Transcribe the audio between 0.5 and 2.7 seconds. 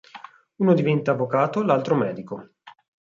Uno diventa avvocato, l'altro medico.